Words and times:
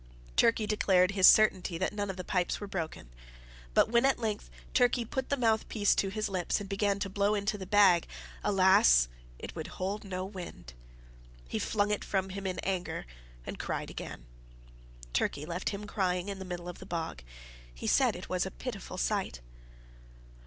Turkey 0.35 0.65
declared 0.65 1.11
his 1.11 1.27
certainty 1.27 1.77
that 1.77 1.93
none 1.93 2.09
of 2.09 2.17
the 2.17 2.23
pipes 2.23 2.59
were 2.59 2.65
broken; 2.65 3.09
but 3.75 3.87
when 3.87 4.03
at 4.03 4.17
length 4.17 4.49
Willie 4.79 5.05
put 5.05 5.29
the 5.29 5.37
mouthpiece 5.37 5.93
to 5.93 6.09
his 6.09 6.27
lips, 6.27 6.59
and 6.59 6.67
began 6.67 6.97
to 6.97 7.07
blow 7.07 7.35
into 7.35 7.55
the 7.55 7.67
bag, 7.67 8.07
alas! 8.43 9.09
it 9.37 9.55
would 9.55 9.67
hold 9.77 10.03
no 10.03 10.25
wind. 10.25 10.73
He 11.47 11.59
flung 11.59 11.91
it 11.91 12.03
from 12.03 12.29
him 12.29 12.47
in 12.47 12.57
anger 12.63 13.05
and 13.45 13.59
cried 13.59 13.91
again. 13.91 14.25
Turkey 15.13 15.45
left 15.45 15.69
him 15.69 15.85
crying 15.85 16.29
in 16.29 16.39
the 16.39 16.45
middle 16.45 16.67
of 16.67 16.79
the 16.79 16.87
bog. 16.87 17.21
He 17.71 17.85
said 17.85 18.15
it 18.15 18.27
was 18.27 18.43
a 18.43 18.49
pitiful 18.49 18.97
sight. 18.97 19.39